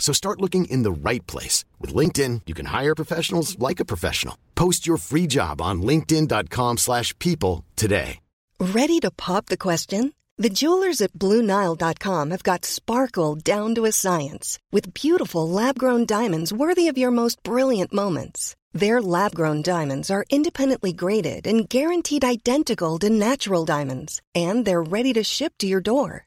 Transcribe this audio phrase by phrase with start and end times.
[0.00, 1.64] So start looking in the right place.
[1.78, 4.36] With LinkedIn, you can hire professionals like a professional.
[4.56, 8.18] Post your free job on linkedin.com slash people today.
[8.58, 10.12] Ready to pop the question?
[10.36, 16.52] The jewelers at BlueNile.com have got sparkle down to a science with beautiful lab-grown diamonds
[16.52, 18.56] worthy of your most brilliant moments.
[18.72, 24.22] Their lab-grown diamonds are independently graded and guaranteed identical to natural diamonds.
[24.34, 26.26] And they're ready to ship to your door.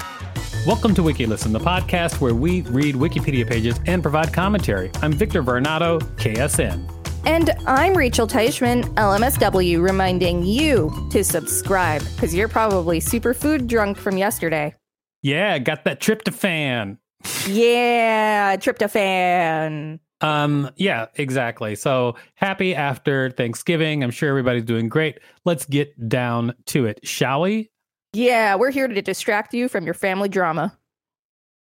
[0.63, 4.91] Welcome to WikiListen, the podcast where we read Wikipedia pages and provide commentary.
[5.01, 6.87] I'm Victor Varnado, KSN.
[7.25, 13.97] And I'm Rachel Teichman, LMSW, reminding you to subscribe because you're probably super food drunk
[13.97, 14.75] from yesterday.
[15.23, 16.99] Yeah, got that tryptophan.
[17.47, 19.99] yeah, tryptophan.
[20.21, 21.73] Um, yeah, exactly.
[21.73, 24.03] So happy after Thanksgiving.
[24.03, 25.17] I'm sure everybody's doing great.
[25.43, 27.71] Let's get down to it, shall we?
[28.13, 30.77] Yeah, we're here to distract you from your family drama.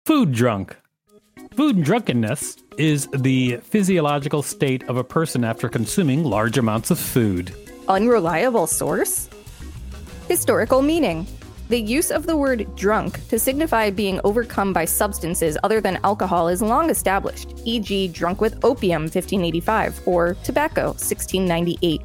[0.07, 0.79] Food drunk.
[1.55, 7.55] Food drunkenness is the physiological state of a person after consuming large amounts of food.
[7.87, 9.29] Unreliable source?
[10.27, 11.27] Historical meaning.
[11.69, 16.49] The use of the word drunk to signify being overcome by substances other than alcohol
[16.49, 22.01] is long established, e.g., drunk with opium 1585 or tobacco 1698.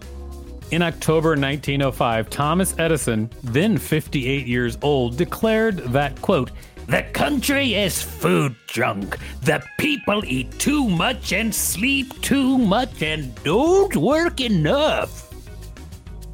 [0.70, 6.52] In October 1905, Thomas Edison, then 58 years old, declared that, quote,
[6.88, 9.18] the country is food drunk.
[9.44, 15.27] The people eat too much and sleep too much and don't work enough.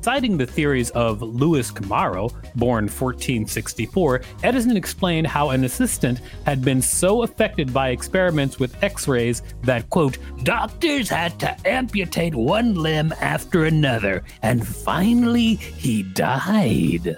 [0.03, 6.81] Citing the theories of Louis Camaro, born 1464, Edison explained how an assistant had been
[6.81, 13.13] so affected by experiments with x rays that, quote, doctors had to amputate one limb
[13.21, 17.17] after another, and finally he died.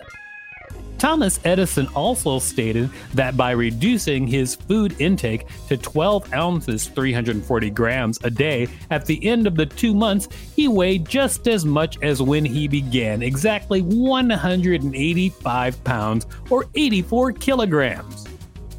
[0.97, 8.19] Thomas Edison also stated that by reducing his food intake to 12 ounces, 340 grams
[8.23, 12.21] a day, at the end of the two months, he weighed just as much as
[12.21, 18.25] when he began, exactly 185 pounds or 84 kilograms.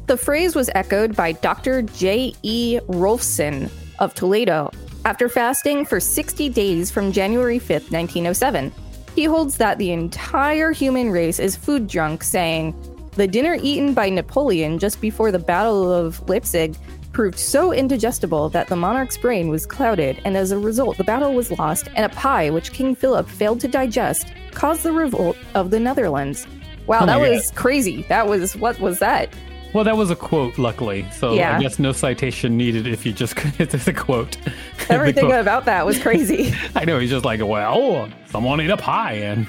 [0.07, 1.81] The phrase was echoed by Dr.
[1.81, 2.33] J.
[2.41, 2.79] E.
[2.87, 3.69] Rolfson
[3.99, 4.71] of Toledo
[5.05, 8.71] after fasting for 60 days from January 5, 1907.
[9.17, 12.75] He holds that the entire human race is food drunk, saying,
[13.15, 16.75] The dinner eaten by Napoleon just before the Battle of Leipzig
[17.13, 21.33] proved so indigestible that the monarch's brain was clouded, and as a result, the battle
[21.33, 25.71] was lost, and a pie which King Philip failed to digest caused the revolt of
[25.71, 26.45] the Netherlands.
[26.85, 28.03] Wow, Oh that was crazy.
[28.09, 29.33] That was what was that?
[29.77, 31.05] Well, that was a quote, luckily.
[31.11, 31.55] So Yeah.
[31.55, 34.35] I guess no citation needed if you just it's a quote.
[34.89, 35.39] Everything quote.
[35.39, 36.51] about that was crazy.
[36.75, 39.47] I know he's just like, well, someone ate a pie and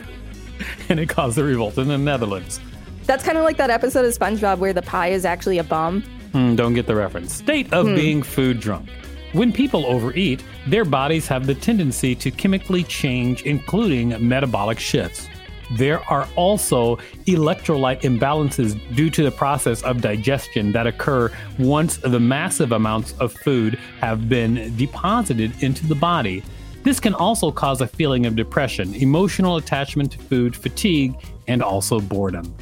[0.90, 2.60] and it caused the revolt in the Netherlands.
[3.06, 6.02] That's kind of like that episode of SpongeBob where the pie is actually a bum.
[6.32, 7.32] Hmm, don't get the reference.
[7.32, 8.90] State of being food drunk.
[9.32, 15.26] When people overeat, their bodies have the tendency to chemically change, including metabolic shifts.
[15.72, 22.20] There are also electrolyte imbalances due to the process of digestion that occur once the
[22.20, 26.42] massive amounts of food have been deposited into the body.
[26.84, 31.14] This can also cause a feeling of depression, emotional attachment to food, fatigue,
[31.46, 32.54] and also boredom.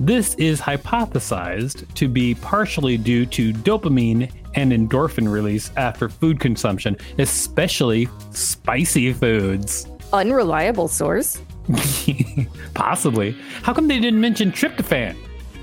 [0.00, 6.96] This is hypothesized to be partially due to dopamine and endorphin release after food consumption,
[7.18, 9.86] especially spicy foods.
[10.12, 11.40] Unreliable source.
[12.74, 13.36] Possibly.
[13.62, 15.16] How come they didn't mention tryptophan?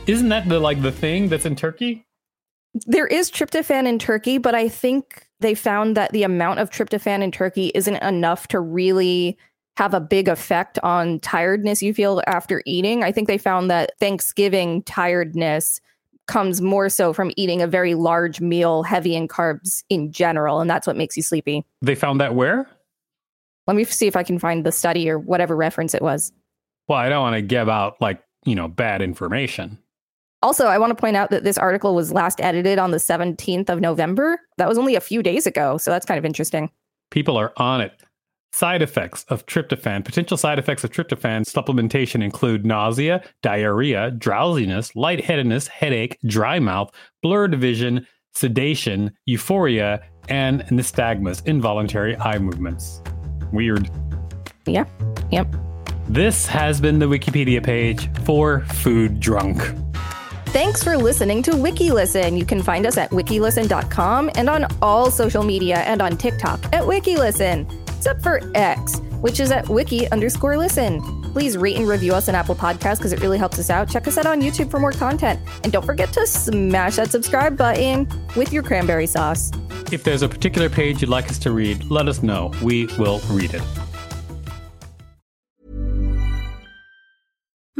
[0.08, 2.06] Isn't that the like the thing that's in turkey?
[2.86, 7.22] There is tryptophan in turkey, but I think they found that the amount of tryptophan
[7.22, 9.38] in turkey isn't enough to really
[9.78, 13.04] have a big effect on tiredness you feel after eating.
[13.04, 15.80] I think they found that Thanksgiving tiredness
[16.28, 20.70] comes more so from eating a very large meal heavy in carbs in general, and
[20.70, 21.66] that's what makes you sleepy.
[21.82, 22.70] They found that where?
[23.72, 26.34] Let me see if I can find the study or whatever reference it was.
[26.90, 29.78] Well, I don't want to give out like, you know, bad information.
[30.42, 33.70] Also, I want to point out that this article was last edited on the 17th
[33.70, 34.42] of November.
[34.58, 36.70] That was only a few days ago, so that's kind of interesting.
[37.12, 37.94] People are on it.
[38.52, 40.04] Side effects of tryptophan.
[40.04, 46.92] Potential side effects of tryptophan supplementation include nausea, diarrhea, drowsiness, lightheadedness, headache, dry mouth,
[47.24, 53.02] blurred vision, sedation, euphoria, and nystagmus, involuntary eye movements.
[53.52, 53.90] Weird.
[54.66, 54.86] Yeah.
[55.32, 55.56] Yep.
[56.08, 59.62] This has been the Wikipedia page for Food Drunk.
[60.48, 62.38] Thanks for listening to WikiListen.
[62.38, 66.84] You can find us at wikilisten.com and on all social media and on TikTok at
[66.84, 71.02] WikiListen, except for X, which is at wiki underscore listen.
[71.32, 73.88] Please rate and review us on Apple Podcasts because it really helps us out.
[73.90, 75.40] Check us out on YouTube for more content.
[75.64, 78.06] And don't forget to smash that subscribe button
[78.36, 79.52] with your cranberry sauce.
[79.92, 82.54] If there's a particular page you'd like us to read, let us know.
[82.64, 83.81] We will read it.